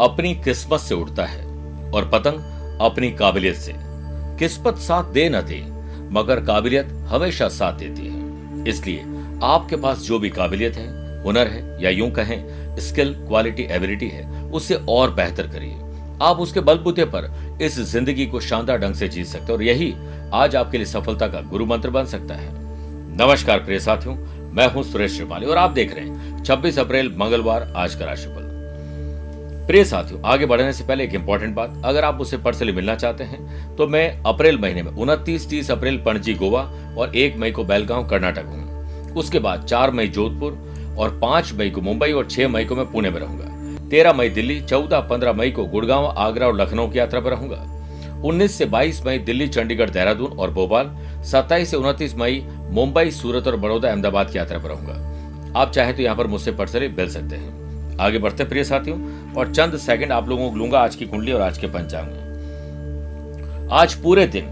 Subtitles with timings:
[0.00, 1.44] अपनी किस्मत से उड़ता है
[1.90, 3.72] और पतंग अपनी काबिलियत से।
[4.38, 5.60] किस्मत साथ दे न दे,
[6.12, 9.00] मगर काबिलियत हमेशा साथ देती है। इसलिए
[9.44, 10.88] आपके पास जो भी काबिलियत है,
[11.22, 15.76] हुनर है या यूँ कहें, स्किल, क्वालिटी, एबिलिटी है, उसे और बेहतर करिए।
[16.22, 19.94] आप उसके बलबूते पर इस ज़िंदगी को शानदार ढंग से जीत सकते हैं और यही
[20.34, 22.48] आज आपके लिए सफलता का गुरु मंत्र बन सकता है।
[23.18, 24.16] नमस्कार प्रिय साथियों,
[24.52, 28.39] मैं हूँ सुरेश श्रिवाली और आप देख रहे हैं 26 अप्रैल मंगलवार आज का राशिफल।
[29.70, 33.24] प्रिय साथियों, आगे बढ़ने से पहले एक इंपॉर्टेंट बात। अगर आप मुझसे पर्सनली मिलना चाहते
[33.24, 36.62] हैं तो मैं अप्रैल महीने में, उनतीस तीस अप्रैल पणजी गोवा
[36.98, 41.70] और एक मई को बेलगांव, कर्नाटक हूँ। उसके बाद चार मई जोधपुर और पाँच मई
[41.70, 45.32] को मुंबई और छह मई को मैं पुणे में रहूँगा। तेरह मई दिल्ली, चौदह पंद्रह
[45.32, 49.48] मई को गुड़गांव, आगरा और लखनऊ की यात्रा पर रहूँगा। उन्नीस से बाईस मई दिल्ली,
[49.48, 50.90] चंडीगढ़, देहरादून और भोपाल।
[51.24, 55.92] सत्ताईस से उनतीस मई मुंबई, सूरत और बड़ौदा, अहमदाबाद की यात्रा पर रहूँगा। आप चाहे
[55.92, 57.58] तो यहाँ पर मुझसे पर्सनली मिल सकते हैं।
[58.00, 58.96] आगे बढ़ते प्रिय साथियों।
[59.36, 63.68] और चंद सेकंड आप लोगों को लूँगा आज की कुंडली और आज के पंचांग। में
[63.72, 64.44] आज पूरे दिन,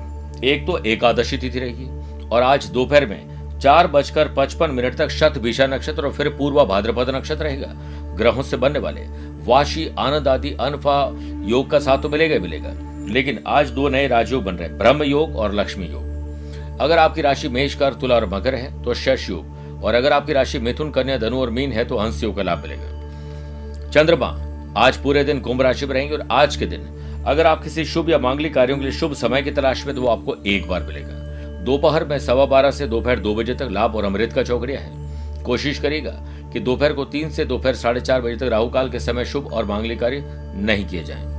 [0.45, 5.39] एक तो एकादशी तिथि रहेगी और आज दोपहर में चार बजकर पचपन मिनट तक शत
[5.39, 7.73] भीषा नक्षत्र और फिर पूर्वा भाद्रपद नक्षत्र रहेगा।
[8.17, 9.01] ग्रहों से बनने वाले
[9.45, 11.11] वाशी, आनंद आदि, अनफा
[11.45, 12.73] योग का साथ तो मिलेगा मिलेगा।
[13.13, 17.49] लेकिन आज दो नए राजयोग बन रहे ब्रह्म योग और लक्ष्मी योग। अगर आपकी राशि
[17.49, 21.19] मेष कर तुला और मकर है तो शश योग। और अगर आपकी राशि मिथुन, कन्या,
[21.19, 24.45] धनु और मीन है तो हंस योग का लाभ मिलेगा। चंद्रमा
[24.77, 26.81] आज पूरे दिन कुंभ राशि में रहेंगे और आज के दिन,
[27.27, 30.03] अगर आप किसी शुभ या मांगलिक कार्यों के लिए शुभ समय की तलाश में तो
[30.03, 33.97] वो आपको एक बार मिलेगा। दोपहर में सवा बारह से दोपहर दो बजे तक लाभ
[33.97, 36.13] और अमृत का चौकड़िया है। कोशिश करेगा
[36.53, 39.53] कि दोपहर को तीन से दोपहर साढ़े चार बजे तक राहु काल के समय शुभ
[39.53, 40.23] और मांगलिक कार्य
[40.57, 41.37] नहीं किए जाए।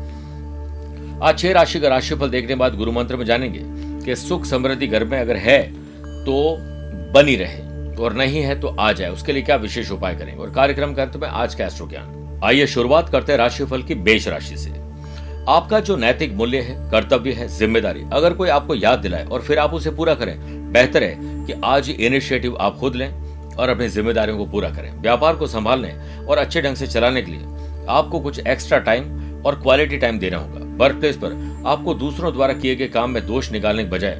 [1.23, 3.63] आज छह राशि का राशिफल देखने बाद गुरु मंत्र में जानेंगे
[4.05, 5.61] कि सुख समृद्धि घर में अगर है
[6.25, 6.55] तो
[7.13, 10.41] बनी रहे, और नहीं है तो आ जाए। उसके लिए क्या विशेष उपाय करेंगे?
[10.41, 13.95] और कार्यक्रम के अंत में आज का एस्ट्रो ज्ञान आइए शुरुआत करते हैं राशिफल की
[13.97, 14.69] बेच राशि से।
[15.49, 19.59] आपका जो नैतिक मूल्य है, कर्तव्य है, ज़िम्मेदारी, अगर कोई आपको याद दिलाए और फिर
[19.59, 20.37] आप उसे पूरा करें,
[20.73, 23.09] बेहतर है कि आज इनिशिएटिव आप खुद लें
[23.55, 25.93] और अपनी जिम्मेदारियों को पूरा करें। व्यापार को संभालने
[26.25, 30.37] और अच्छे ढंग से चलाने के लिए आपको कुछ एक्स्ट्रा टाइम और क्वालिटी टाइम देना
[30.37, 34.17] होगा। वर्क प्लेस पर आपको दूसरों द्वारा किए गए काम में दोष निकालने के बजाय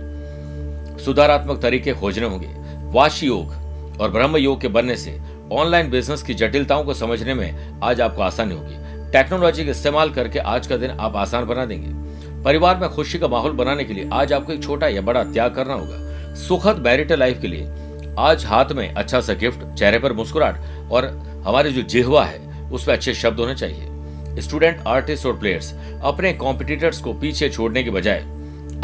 [1.06, 2.48] सुधारात्मक तरीके खोजने होंगे।
[2.94, 5.20] वाश योग और ब्रह्म योग के बनने से
[5.52, 10.40] ऑनलाइन बिज़नेस की जटिलताओं को समझने में आज आपको आसानी होगी। टेक्नोलॉजी का इस्तेमाल करके
[10.40, 14.10] आज का दिन आप आसान बना देंगे। परिवार में खुशी का माहौल बनाने के लिए
[14.14, 18.46] आज आपको एक छोटा या बड़ा त्याग करना होगा। सुखद मैरिटल लाइफ के लिए आज
[18.46, 21.06] हाथ में अच्छा सा गिफ्ट, चेहरे पर मुस्कुराहट और
[21.46, 25.74] हमारे जो जिहवा है, उसमें अच्छे शब्द होने चाहिए। स्टूडेंट, आर्टिस्ट और प्लेयर्स,
[26.04, 28.20] अपने कॉम्पिटिटर्स को पीछे छोड़ने के बजाय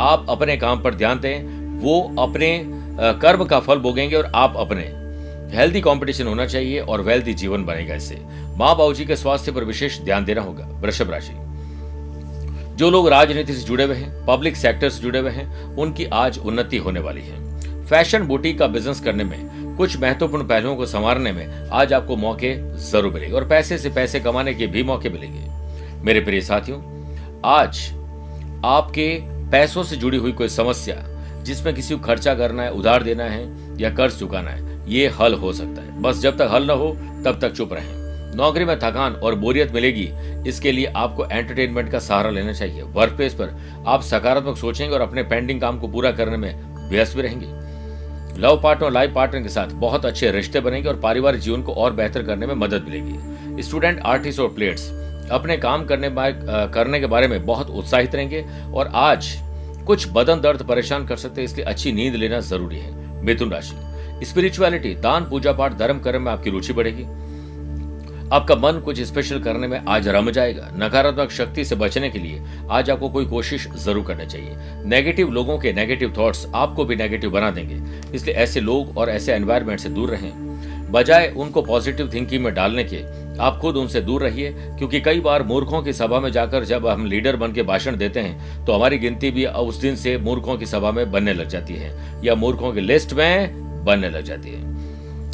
[0.02, 2.62] आप अपने काम पर ध्यान दें, वो अपने
[3.22, 4.92] कर्म का फल भोगेंगे और आप अपने
[5.52, 8.16] हेल्दी कंपटीशन होना चाहिए और वेल्दी जीवन बनेगा इससे।
[8.58, 11.34] माँ बाबू जी के स्वास्थ्य पर विशेष ध्यान देना होगा, वृषभ राशि।
[12.76, 16.40] जो लोग राजनीति से जुड़े हुए हैं पब्लिक सेक्टर से जुड़े हुए हैं, उनकी आज
[16.40, 21.32] उन्नति होने वाली है। फ़ैशन बुटीक का बिज़नेस करने में, कुछ महत्वपूर्ण पहलुओं को संवारने
[21.32, 26.04] में आज आपको मौके ज़रूर मिलेंगे और पैसे से पैसे कमाने के भी मौके मिलेंगे।
[26.04, 26.80] मेरे प्रिय साथियों,
[27.46, 27.90] आज
[28.66, 29.08] आपके
[29.52, 30.96] पैसों से जुड़ी हुई कोई समस्या,
[31.44, 35.34] जिसमें किसी को खर्चा करना है, उधार देना है या कर्ज चुकाना है ये हल
[35.34, 36.92] हो सकता है। बस जब तक हल न हो,
[37.26, 37.94] तब तक चुप रहें।
[38.36, 40.10] नौकरी में थकान और बोरियत मिलेगी,
[40.50, 43.56] इसके लिए आपको एंटरटेनमेंट का सहारा लेना चाहिए। वर्क प्लेस पर
[43.88, 47.48] आप सकारात्मक सोचेंगे और अपने पेंडिंग काम को पूरा करने में व्यस्त भी रहेंगे।
[48.38, 51.94] लव पार्टनर लाइफ पार्टनर के साथ बहुत अच्छे रिश्ते बनेंगे और पारिवारिक जीवन को और
[51.94, 54.90] बेहतर करने में मदद मिलेगी। स्टूडेंट आर्टिस्ट और प्लेयर्स
[55.32, 56.10] अपने काम करने
[56.74, 59.34] करने के बारे में बहुत उत्साहित रहेंगे और आज
[59.88, 63.76] कुछ बदन दर्द परेशान कर सकते हैं, इसलिए अच्छी नींद लेना ज़रूरी है। मिथुन राशि
[64.24, 67.04] स्पिरिचुअलिटी दान, पूजा पाठ, धर्म, कर्म में आपकी रुचि बढ़ेगी।
[68.34, 72.42] आपका मन कुछ स्पेशल करने में आज रम जाएगा। नकारात्मक शक्ति से बचने के लिए
[72.72, 77.32] आज आपको कोई कोशिश ज़रूर करनी चाहिए। नेगेटिव लोगों के नेगेटिव थॉट्स आपको भी नेगेटिव
[77.32, 77.78] बना देंगे।
[78.16, 80.32] इसलिए ऐसे लोग और ऐसे एनवायरमेंट से दूर रहें।
[80.92, 83.04] बजाय उनको पॉजिटिव थिंकिंग में डालने के,
[83.40, 87.06] आप खुद उनसे दूर रहिए। क्योंकि कई बार मूर्खों की सभा में जाकर जब हम
[87.06, 90.66] लीडर बन के भाषण देते हैं तो हमारी गिनती भी उस दिन से मूर्खों की
[90.66, 94.74] सभा में बनने लग जाती है। या मूर्खों की लिस्ट में बनने लग जाती है।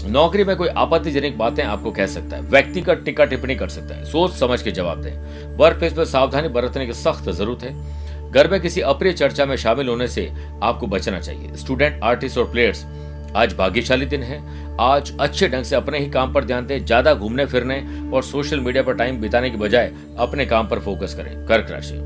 [0.03, 4.06] नौकरी में कोई आपत्तिजनक बातें आपको कह सकता है व्यक्तिगत टिक्का टिप्पणी कर सकता है,
[4.06, 8.48] सोच समझ के जवाब दें। वर्क प्लेस पर सावधानी बरतने की सख्त ज़रूरत है। घर
[8.48, 10.31] में किसी अप्रिय चर्चा में शामिल होने से
[10.63, 12.86] आपको बचना चाहिए। स्टूडेंट, आर्टिस्ट और प्लेयर्स,
[13.36, 14.39] आज भाग्यशाली दिन है।
[14.80, 17.81] आज अच्छे ढंग से अपने ही काम पर ध्यान दें, ज़्यादा घूमने फिरने
[18.13, 21.97] और सोशल मीडिया पर टाइम बिताने की बजाय अपने काम पर फोकस करें। कर्क राशि।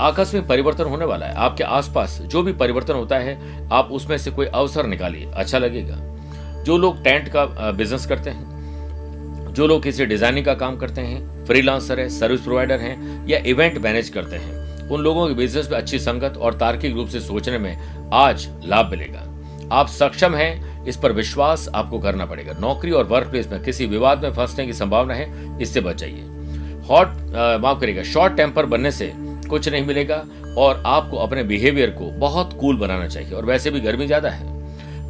[0.00, 3.38] आकस्मिक परिवर्तन होने वाला है। आपके आसपास जो भी परिवर्तन होता है,
[3.72, 5.96] आप उसमें से कोई अवसर निकालिए। अच्छा लगेगा।
[6.64, 11.46] जो लोग टेंट का बिज़नेस करते हैं, जो लोग किसी डिज़ाइनिंग का काम करते हैं,
[11.46, 15.78] फ्रीलांसर है, सर्विस प्रोवाइडर हैं, या इवेंट मैनेज करते हैं, उन लोगों के बिज़नेस में
[15.78, 17.76] अच्छी संगत और तार्किक रूप से सोचने में
[18.12, 19.22] आज लाभ मिलेगा।
[19.72, 23.86] आप सक्षम हैं, इस पर विश्वास आपको करना पड़ेगा। नौकरी और वर्क प्लेस में किसी
[23.86, 26.22] विवाद में फंसने की संभावना है, इससे बचाइए।
[26.88, 27.08] हॉट
[27.62, 29.12] माफ़ करिएगा शॉर्ट टेम्पर बनने से
[29.46, 30.24] कुछ नहीं मिलेगा
[30.58, 34.52] और आपको अपने बिहेवियर को बहुत कूल बनाना चाहिए। और वैसे भी गर्मी ज़्यादा है।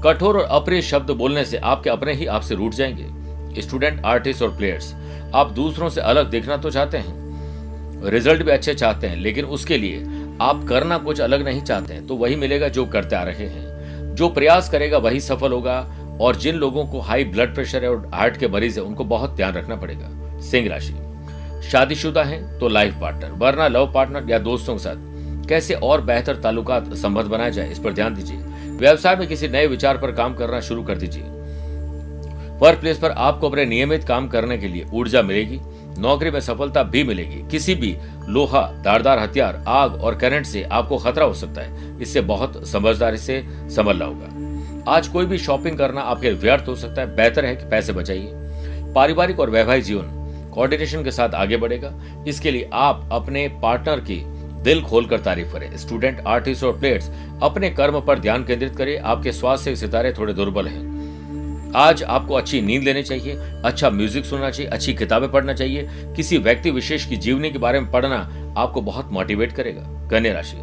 [0.02, 4.56] कठोर और अप्रिय शब्द बोलने से आपके अपने ही आपसे रूट जाएँगे। स्टूडेंट आर्टिस्ट और
[4.56, 4.94] प्लेयर्स
[5.34, 9.78] आप दूसरों से अलग देखना तो चाहते हैं। रिज़ल्ट भी अच्छे चाहते हैं, लेकिन उसके
[9.78, 10.04] लिए
[10.40, 14.14] आप करना कुछ अलग नहीं चाहते हैं। तो वही मिलेगा जो करते आ रहे हैं।
[14.14, 18.10] जो प्रयास करेगा वही सफल होगा। और जिन लोगों को हाई ब्लड प्रेशर है और
[18.14, 20.92] हार्ट के मरीज़ है, उनको बहुत ध्यान रखना पड़ेगा। सिंह राशि।
[21.70, 26.36] शादीशुदा है तो लाइफ पार्टनर, वरना लव पार्टनर या दोस्तों के साथ कैसे और बेहतर
[26.36, 28.36] ताल्लुकात संबंध बनाया जाए, इस पर ध्यान दीजिए।
[28.78, 31.22] व्यवसाय में किसी नए विचार पर काम करना शुरू कर दीजिए।
[32.58, 35.60] वर्क प्लेस पर आपको अपने नियमित काम करने के लिए ऊर्जा मिलेगी,
[35.98, 37.96] नौकरी में सफलता भी मिलेगी। किसी भी
[38.28, 43.16] लोहा, धारदार, हथियार, आग और करंट से आपको खतरा हो सकता है। इससे बहुत समझदारी
[43.16, 47.54] से संभलना होगा। आज कोई भी शॉपिंग करना आपके व्यर्थ हो सकता है। बेहतर है
[47.56, 48.30] कि पैसे बचाइए।
[48.94, 50.23] पारिवारिक और वैवाहिक जीवन
[50.54, 51.92] कोऑर्डिनेशन के साथ आगे बढ़ेगा।
[52.28, 54.22] इसके लिए आप अपने पार्टनर की
[54.62, 57.10] दिल खोलकर तारीफ़ करें। स्टूडेंट आर्टिस्ट और प्लेयर्स
[57.42, 62.34] अपने कर्म पर ध्यान केंद्रित करें। आपके स्वास्थ्य के सितारे थोड़े दुर्बल हैं। आज आपको
[62.34, 67.06] अच्छी नींद लेनी चाहिए अच्छा म्यूज़िक सुनना चाहिए, अच्छी किताबें पढ़ना चाहिए। किसी व्यक्ति विशेष
[67.06, 68.16] की जीवनी के बारे में पढ़ना
[68.58, 70.56] आपको बहुत मोटिवेट करेगा। कन्या राशि।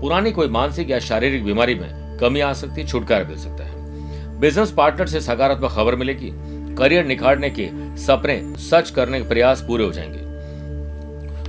[0.00, 4.40] पुरानी कोई मानसिक या शारीरिक बीमारी में कमी आ सकती है छुटकारा मिल सकता है।
[4.40, 6.30] बिज़नेस पार्टनर से सकारात्मक खबर मिलेगी।
[6.78, 10.26] करियर निखारने के सपने सच करने के प्रयास पूरे हो जाएँगे।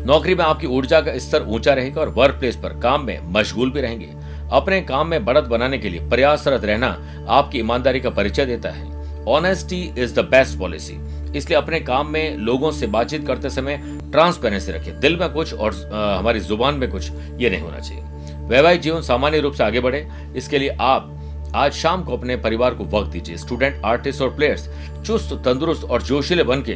[0.05, 3.71] नौकरी में आपकी ऊर्जा का स्तर ऊँचा रहेगा और वर्क प्लेस पर काम में मशगूल
[3.71, 4.09] भी रहेंगे।
[4.51, 6.87] अपने काम में बढ़त बनाने के लिए प्रयासरत रहना
[7.29, 10.97] आपकी ईमानदारी का परिचय देता है। Honesty is the best policy
[11.37, 13.77] इसलिए अपने काम में लोगों से बातचीत करते समय
[14.11, 15.73] ट्रांसपेरेंसी रखें। दिल में कुछ और
[16.17, 18.03] हमारी ज़ुबान में कुछ ये नहीं होना चाहिए।
[18.47, 21.15] वैवाहिक जीवन सामान्य रूप से आगे बढ़े। इसके लिए आप
[21.55, 24.69] आज शाम को अपने परिवार को वक्त दीजिए। स्टूडेंट आर्टिस्ट और प्लेयर्स
[25.05, 26.73] चुस्त, तंदुरुस्त और जोशीले बन के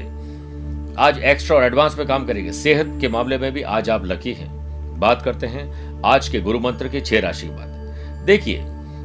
[1.02, 4.34] आज एक्स्ट्रा और एडवांस में काम करेंगे। सेहत के मामले में भी आज आप लकी
[4.34, 8.60] हैं। बात करते हैं आज के गुरु मंत्र की छह राशि की बात। देखिए,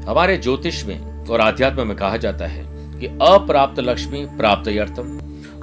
[0.08, 2.64] हमारे ज्योतिष में और आध्यात्म में कहा जाता है
[3.00, 5.18] कि अप्राप्त लक्ष्मी प्राप्त अर्थम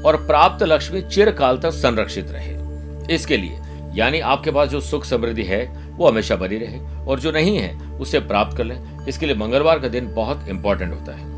[0.05, 3.59] और प्राप्त लक्ष्मी चिरकाल तक संरक्षित रहे। इसके लिए,
[3.95, 7.75] यानी आपके पास जो सुख समृद्धि है वो हमेशा बनी रहे और जो नहीं है,
[7.99, 11.33] उसे प्राप्त कर लें। इसके लिए मंगलवार का दिन बहुत इंपॉर्टेंट होता है।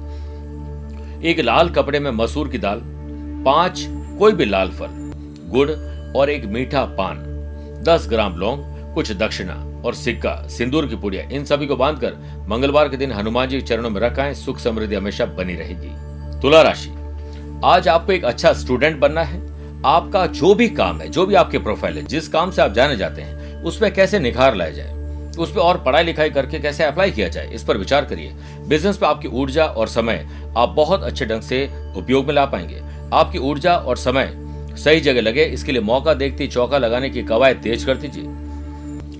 [1.23, 2.81] एक लाल कपड़े में मसूर की दाल,
[3.45, 3.85] पाँच
[4.19, 4.87] कोई भी लाल फल,
[5.49, 5.69] गुड़
[6.17, 7.23] और एक मीठा पान,
[7.83, 8.63] दस ग्राम लौंग,
[8.95, 13.49] कुछ दक्षिणा और सिक्का, सिंदूर की पुड़िया, इन सभी को बांधकर मंगलवार के दिन हनुमान
[13.49, 16.89] जी के चरणों में रखाएँ सुख समृद्धि हमेशा बनी रहेगी। तुला राशि,
[17.63, 19.41] आज आपको एक अच्छा स्टूडेंट बनना है।
[19.85, 22.95] आपका जो भी काम है, जो भी आपके प्रोफ़ाइल है, जिस काम से आप जाने
[22.95, 24.95] जाते हैं उसमें कैसे निखार लाया जाए?
[25.39, 27.49] उस पर और पढ़ाई लिखाई करके कैसे अप्लाई किया जाए?
[27.49, 28.33] इस पर विचार करिए।
[28.67, 30.25] बिज़नेस में आपकी ऊर्जा और समय
[30.57, 31.65] आप बहुत अच्छे ढंग से
[31.97, 32.81] उपयोग में ला पाएँगे।
[33.13, 34.31] आपकी ऊर्जा और समय
[34.77, 38.23] सही जगह लगे, इसके लिए मौका देखते, चौका लगाने की कवायद तेज कर दीजिए।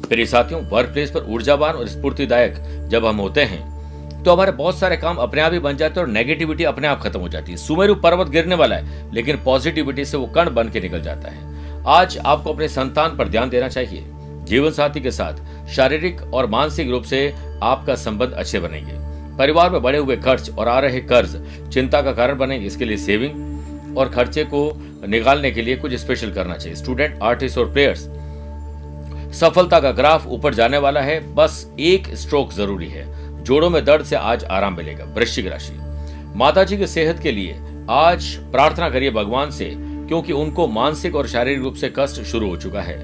[0.07, 4.77] प्रिय साथियों वर्क प्लेस पर ऊर्जावान और स्फूर्तिदायक जब हम होते हैं तो हमारे बहुत
[4.77, 7.51] सारे काम अपने आप ही बन जाते हैं और नेगेटिविटी अपने आप खत्म हो जाती
[7.51, 11.29] है। सुमेरु पर्वत गिरने वाला है, लेकिन पॉजिटिविटी से वो कण बन के निकल जाता
[11.29, 14.03] है। आज आपको अपने संतान पर ध्यान देना चाहिए।
[14.47, 18.93] जीवन साथी के साथ शारीरिक और मानसिक रूप से आपका संबंध अच्छे बनेंगे।
[19.37, 21.35] परिवार में बढ़े हुए खर्च और आ रहे कर्ज
[21.73, 24.71] चिंता का कारण बनेंगे इसके लिए सेविंग और खर्चे को
[25.07, 28.07] निकालने के लिए कुछ स्पेशल करना चाहिए। स्टूडेंट आर्टिस्ट और प्लेयर्स
[29.39, 34.05] सफलता का ग्राफ ऊपर जाने वाला है। बस एक स्ट्रोक ज़रूरी है। जोड़ों में दर्द
[34.05, 35.73] से आज आराम मिलेगा। वृश्चिक राशि
[36.35, 41.27] माता जी की सेहत के लिए आज प्रार्थना करिए भगवान से, क्योंकि उनको मानसिक और
[41.27, 42.97] शारीरिक रूप से कष्ट शुरू हो चुका है।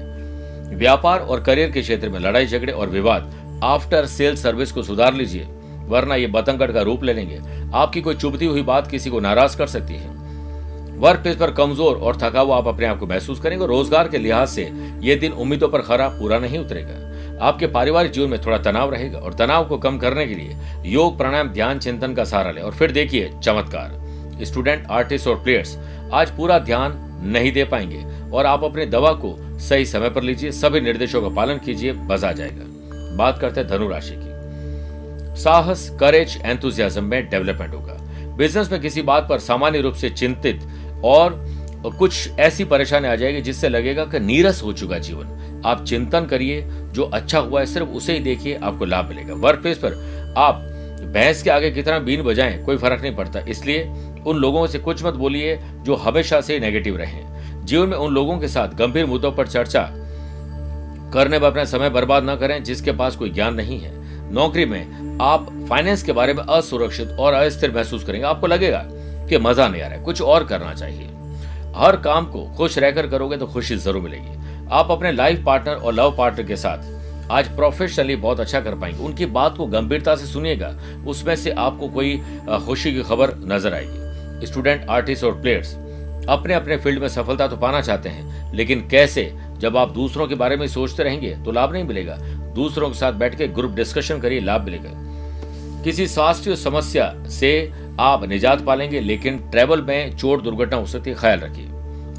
[0.68, 5.14] व्यापार और करियर के क्षेत्र में लड़ाई, झगड़े और विवाद आफ्टर सेल सर्विस को सुधार
[5.14, 5.44] लीजिए,
[5.88, 7.38] वरना ये बतंगड़ का रूप ले लेंगे।
[7.74, 10.12] आपकी कोई चुभती हुई बात किसी को नाराज़ कर सकती है।
[10.98, 14.18] वर्क प्लेस पर कमज़ोर और थका हुआ आप अपने आप को महसूस करेंगे रोज़गार के
[14.18, 18.58] लिहाज से ये दिन उम्मीदों पर खरा पूरा नहीं उतरेगा। आपके पारिवारिक जीवन में थोड़ा
[18.58, 20.56] तनाव रहेगा और तनाव को कम करने के लिए
[20.86, 25.76] योग, प्राणायाम, ध्यान, चिंतन का सहारा ले। और फिर देखिए, चमत्कार। स्टूडेंट आर्टिस्ट और प्लेयर्स
[26.12, 26.92] आज पूरा ध्यान
[27.26, 31.28] नहीं दे पाएँगे और आप अपने दवा को सही समय पर लीजिए, सभी निर्देशों का
[31.28, 32.64] पालन कीजिए बजा जाएगा।
[33.16, 37.96] बात करते हैं धनु राशि की। साहस करेज एंथुजियाज्म में डेवलपमेंट होगा।
[38.36, 40.60] बिज़नेस में किसी बात पर सामान्य रूप से चिंतित
[41.04, 41.44] और
[41.98, 46.62] कुछ ऐसी परेशानी आ जाएगी जिससे लगेगा कि नीरस हो चुका जीवन। आप चिंतन करिए,
[46.64, 50.54] जो अच्छा हुआ है सिर्फ़ उसे ही देखिए, आपको लाभ मिलेगा। वर्क प्लेस पर आप
[51.14, 53.82] भैंस के आगे कितना बीन बजाएँ, कोई फ़र्क नहीं पड़ता। इसलिए
[54.26, 57.33] उन लोगों से कुछ मत बोलिए जो हमेशा से नेगेटिव रहे।
[57.64, 59.88] जीवन में उन लोगों के साथ गंभीर मुद्दों पर चर्चा
[61.12, 63.92] करने में अपना समय बर्बाद न करें, जिसके पास कोई ज्ञान नहीं है।
[64.32, 68.82] नौकरी में आप फाइनेंस के बारे में असुरक्षित और अस्थिर महसूस करेंगे। आपको लगेगा
[69.28, 71.08] कि मज़ा नहीं आ रहा है। कुछ और करना चाहिए।
[71.76, 75.94] हर काम को खुश रहकर करोगे तो खुशी ज़रूर मिलेगी। आप अपने लाइफ पार्टनर और
[75.94, 76.92] लव पार्टनर के साथ
[77.32, 80.74] आज प्रोफेशनली बहुत अच्छा कर पाएँगे। उनकी बात को गंभीरता से सुनिएगा।
[81.06, 82.16] उसमें से आपको कोई
[82.66, 85.74] खुशी की खबर नज़र आएगी। स्टूडेंट आर्टिस्ट और प्लेयर्स
[86.28, 89.32] अपने अपने फ़ील्ड में सफलता तो पाना चाहते हैं, लेकिन कैसे?
[89.58, 92.16] जब आप दूसरों के बारे में सोचते रहेंगे तो लाभ नहीं मिलेगा।
[92.54, 94.90] दूसरों के साथ बैठ के ग्रुप डिस्कशन करिए, लाभ मिलेगा।
[95.84, 101.16] किसी स्वास्थ्य समस्या से आप निजात पालेंगे, लेकिन ट्रेवल में चोट दुर्घटना हो सकती है,
[101.16, 101.66] ख्याल रखिए।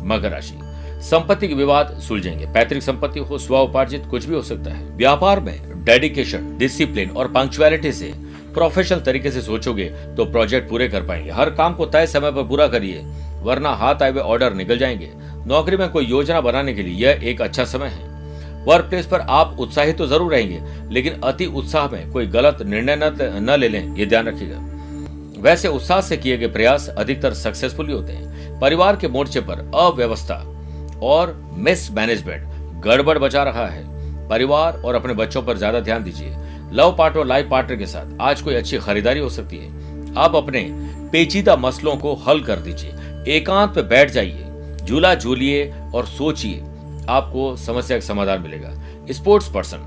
[0.04, 0.60] मकर राशि।
[1.02, 5.40] संपत्ति के विवाद सुलझेंगे। पैतृक संपत्ति हो, स्व उपार्जित कुछ भी हो सकता है। व्यापार
[5.40, 8.14] में डेडिकेशन डिसिप्लिन और पंक्चुअलिटी से
[8.56, 9.86] प्रोफेशनल तरीके से सोचोगे
[10.18, 13.02] तो प्रोजेक्ट पूरे कर पाएँगे। हर काम को तय समय पर पूरा करिए,
[13.44, 15.12] वरना हाथ आए हुए ऑर्डर निकल जाएँगे।
[15.48, 18.14] नौकरी में कोई योजना बनाने के लिए यह एक अच्छा समय है।
[18.66, 22.96] वर्क प्लेस पर आप उत्साहित तो ज़रूर रहेंगे, लेकिन अति उत्साह में कोई गलत निर्णय
[22.96, 28.14] न ले लें ये ध्यान रखिएगा। वैसे उत्साह से किए गए प्रयास अधिकतर सक्सेसफुल होते
[28.14, 30.36] हैं। परिवार के मोर्चे पर अव्यवस्था
[31.04, 33.84] और मिसमैनेजमेंट गड़बड़ बचा रहा है।
[34.30, 36.34] परिवार और अपने बच्चों पर ज़्यादा ध्यान दीजिए।
[36.74, 40.36] लव पार्टनर और लाइफ पार्टनर के साथ। आज कोई अच्छी खरीदारी हो सकती है। आप
[40.36, 40.68] अपने
[41.12, 42.94] पेचीदा मसलों को हल कर दीजिए।
[43.28, 46.64] एकांत पे बैठ जाइए। झूला झूलिए और सोचिए।
[47.10, 48.74] आपको समस्या का समाधान मिलेगा।
[49.12, 49.78] स्पोर्ट्स पर्सन,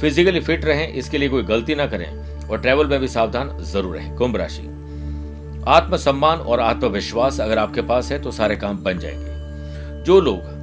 [0.00, 3.96] फिजिकली फिट रहें, इसके लिए कोई गलती ना करें और ट्रेवल में भी सावधान ज़रूर
[3.96, 4.62] रहें। कुंभ राशि।
[5.68, 10.55] आत्मसम्मान और आत्मविश्वास अगर आपके पास है तो सारे काम बन जाएँगे। जो लोग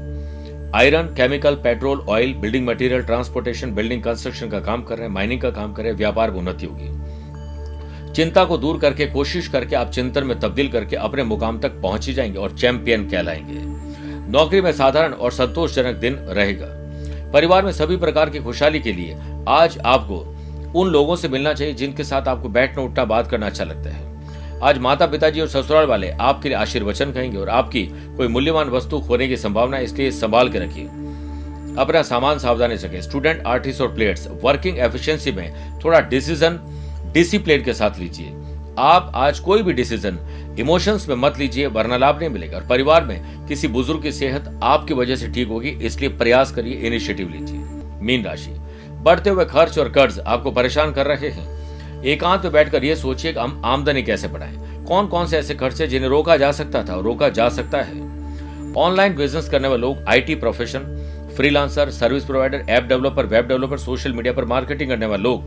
[0.75, 5.41] iron, chemical, petrol, oil, building material, transportation, building construction का काम कर रहे हैं, माइनिंग
[5.41, 9.75] का काम कर रहे हैं, व्यापार में उन्नति होगी। चिंता को दूर करके, कोशिश करके
[9.75, 13.59] आप चिंतन में तब्दील करके अपने मुकाम तक पहुँच ही जाएँगे और चैंपियन कहलाएँगे।
[14.31, 16.67] नौकरी में साधारण और संतोषजनक दिन रहेगा।
[17.31, 20.35] परिवार में सभी प्रकार की खुशहाली के लिए आज आपको
[20.75, 24.12] उन लोगों से मिलना चाहिए जिनके साथ आपको बैठना उठना बात करना अच्छा लगता है।
[24.61, 27.83] आज माता पिताजी और ससुराल वाले आपके लिए आशीर्वचन कहेंगे और आपकी
[28.17, 30.85] कोई मूल्यवान वस्तु खोने की संभावना है इसलिए संभाल के रखिए।
[31.77, 36.59] अपना सामान सावधानी सके। स्टूडेंट आर्टिस्ट और प्लेयर्स वर्किंग एफिशिएंसी में थोड़ा डिसीज़न
[37.13, 38.33] डिसिप्लिन के साथ लीजिए।
[38.79, 40.19] आप आज कोई भी डिसीज़न
[40.59, 44.59] इमोशंस में मत लीजिए, वरना लाभ नहीं मिलेगा। और परिवार में किसी बुज़ुर्ग की सेहत
[44.63, 47.59] आपकी वजह से ठीक होगी, इसलिए प्रयास करिए इनिशिएटिव लीजिए।
[48.01, 48.51] मीन राशि,
[49.03, 51.62] बढ़ते हुए खर्च और कर्ज आपको परेशान कर रहे हैं।
[52.03, 55.87] एकांत में बैठकर यह सोचिए कि हम आमदनी कैसे बढ़ाएँ। कौन कौन से ऐसे खर्चे
[55.87, 56.99] जिन्हें रोका जा सकता था?
[56.99, 58.01] रोका जा सकता है।
[58.77, 60.79] ऑनलाइन बिज़नेस करने वाले लोग, IT profession,
[61.35, 65.43] freelancer, service provider, app developer, web developer, social media पर मार्केटिंग करने वाले लोग,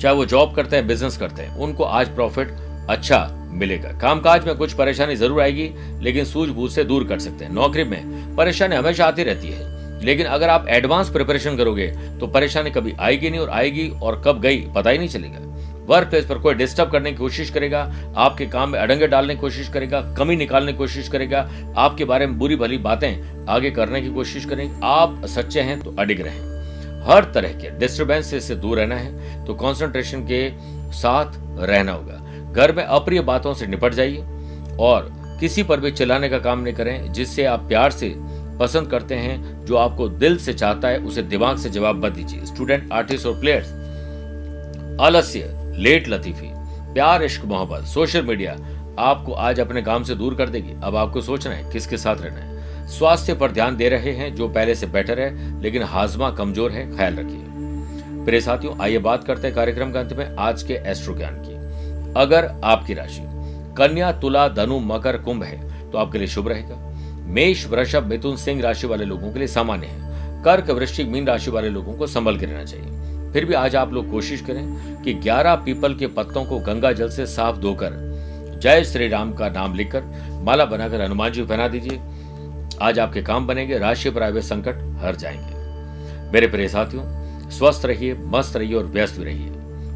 [0.00, 2.48] चाहे वो जॉब करते हैं, बिज़नेस करते हैं, उनको आज प्रॉफिट
[2.90, 7.52] अच्छा मिलेगा। कामकाज में कुछ परेशानी ज़रूर आएगी, लेकिन सूझबूझ से दूर कर सकते हैं।
[7.52, 9.71] नौकरी में परेशानी हमेशा आती रहती है।
[10.02, 11.86] लेकिन अगर आप एडवांस प्रिपरेशन करोगे
[12.20, 15.38] तो परेशानी कभी आएगी नहीं और आएगी और कब गई, पता ही नहीं चलेगा।
[15.86, 17.80] वर्क प्लेस पर कोई डिस्टर्ब करने की कोशिश करेगा,
[18.16, 21.40] आपके काम में अडंगे डालने की कोशिश करेगा, कमी निकालने की कोशिश करेगा,
[21.76, 25.94] आपके बारे में बुरी भली बातें आगे करने की कोशिश करेंगे आप सच्चे हैं तो
[25.98, 26.40] अडिग रहें।
[27.04, 30.48] हर तरह के डिस्टर्बेंस से दूर रहना है तो कॉन्सेंट्रेशन के
[30.92, 36.28] साथ रहना होगा। घर में अप्रिय बातों से निपट जाइए और किसी पर भी चिल्लाने
[36.28, 38.14] का काम नहीं करें, जिससे आप प्यार से
[38.58, 42.44] पसंद करते हैं, जो आपको दिल से चाहता है, उसे दिमाग से जवाब मत दीजिए।
[42.46, 43.72] स्टूडेंट आर्टिस्ट और प्लेयर्स
[45.00, 46.50] आलस्य लेट लतीफी,
[46.92, 48.56] प्यार, इश्क, मोहब्बत। सोशल मीडिया
[49.00, 52.40] आपको आज अपने काम से दूर कर देगी। अब आपको सोचना है, किसके साथ रहना
[52.40, 56.70] है। स्वास्थ्य पर ध्यान दे रहे हैं, जो पहले से बेटर है, लेकिन हाजमा कमज़ोर
[56.70, 60.74] है, ख्याल रखिए। प्रिय साथियों, आइए बात करते हैं कार्यक्रम के अंत में, आज के
[60.74, 61.54] एस्ट्रो ज्ञान की।
[62.20, 63.22] अगर आपकी राशि
[63.76, 66.91] कन्या, तुला, धनु, मकर, कुंभ है तो आपके लिए शुभ रहेगा।
[67.26, 70.12] मेष, वृषभ, मिथुन, सिंह राशि वाले लोगों के लिए सामान्य है।
[70.44, 72.86] कर्क, वृश्चिक, मीन राशि वाले लोगों को संभल के रहना चाहिए।
[73.32, 77.10] फिर भी आज आप लोग कोशिश करें कि 11 पीपल के पत्तों को गंगा जल
[77.10, 78.12] से साफ़ धोकर,
[78.62, 80.02] जय श्री राम का नाम लिखकर
[80.42, 82.00] माला बनाकर हनुमान जी पहना दीजिए।
[82.82, 84.74] आज आपके काम बनेंगे, राशि पर आए संकट
[85.04, 85.62] हर जाएँगे।
[86.32, 89.48] मेरे प्रिय साथियों, स्वस्थ रहिए, मस्त रहिए और व्यस्त भी रहिए।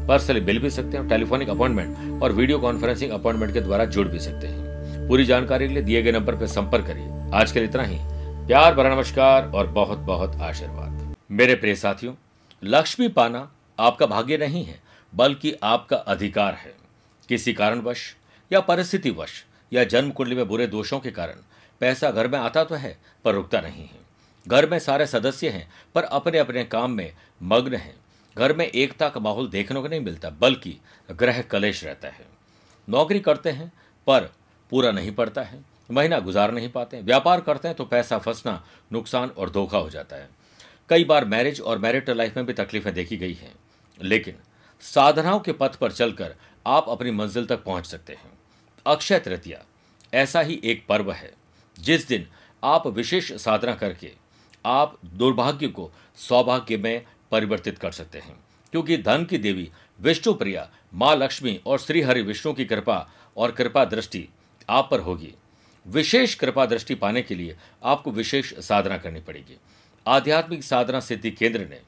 [0.07, 4.19] पर्सनली मिल भी सकते हैं, टेलीफोनिक अपॉइंटमेंट और वीडियो कॉन्फ्रेंसिंग अपॉइंटमेंट के द्वारा जुड़ भी
[4.19, 4.67] सकते हैं।
[5.07, 7.97] पूरी जानकारी के लिए दिए गए नंबर पर संपर्क करिए। आज के लिए इतना ही।
[8.47, 12.15] प्यार, भरा नमस्कार और बहुत बहुत आशीर्वाद। मेरे प्रिय साथियों,
[12.63, 14.81] लक्ष्मी पाना आपका भाग्य नहीं है,
[15.15, 16.75] बल्कि आपका अधिकार है।
[17.27, 18.15] किसी कारणवश
[18.51, 21.35] या परिस्थितिवश या जन्म कुंडली में बुरे दोषों के कारण
[21.79, 23.99] पैसा घर में आता तो है, पर रुकता नहीं है।
[24.47, 27.95] घर में सारे सदस्य हैं, पर अपने अपने काम में मग्न हैं।
[28.37, 30.77] घर में एकता का माहौल देखने को नहीं मिलता, बल्कि
[31.11, 32.25] ग्रह कलेश रहता है।
[32.89, 33.73] नौकरी करते हैं,
[34.07, 34.31] पर
[34.69, 39.29] पूरा नहीं पड़ता है। महीना गुजार नहीं पाते व्यापार करते हैं तो पैसा फंसना, नुकसान
[39.29, 40.29] और धोखा हो जाता है।
[40.89, 43.55] कई बार मैरिज और मैरिटल लाइफ में भी तकलीफें देखी गई हैं।
[44.03, 44.35] लेकिन
[44.81, 46.35] साधनाओं के पथ पर चलकर
[46.67, 48.31] आप अपनी मंजिल तक पहुँच सकते हैं।
[48.87, 49.65] अक्षय तृतीया,
[50.13, 51.33] ऐसा ही एक पर्व है,
[51.79, 52.27] जिस दिन
[52.63, 54.11] आप विशेष साधना करके
[54.65, 58.39] आप दुर्भाग्य को सौभाग्य में परिवर्तित कर सकते हैं।
[58.71, 59.71] क्योंकि धन की देवी
[60.01, 64.29] विष्णु प्रिया माँ लक्ष्मी और श्री हरि विष्णु की कृपा और कृपा दृष्टि
[64.69, 65.33] आप पर होगी।
[65.87, 69.57] विशेष कृपा दृष्टि पाने के लिए आपको विशेष साधना करनी पड़ेगी।
[70.05, 71.79] आध्यात्मिक साधना सिद्धि केंद्र ने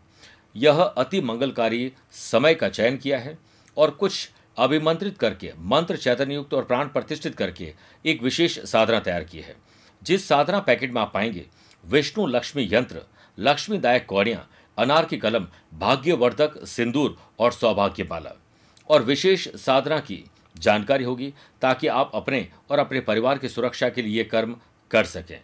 [0.56, 3.38] यह अति मंगलकारी समय का चयन किया है
[3.78, 7.74] और कुछ अभिमंत्रित करके, मंत्र चैतन्य युक्त और प्राण प्रतिष्ठित करके
[8.06, 9.56] एक विशेष साधना तैयार की है।
[10.04, 11.46] जिस साधना पैकेट में आप पाएँगे,
[11.84, 13.02] विष्णु लक्ष्मी यंत्र,
[13.40, 18.36] लक्ष्मीदायक कौड़ियाँ, अनार की कलम, भाग्यवर्धक सिंदूर और सौभाग्य माला
[18.90, 20.24] और विशेष साधना की
[20.60, 24.56] जानकारी होगी ताकि आप अपने और अपने परिवार की सुरक्षा के लिए कर्म
[24.92, 25.40] कर सकें।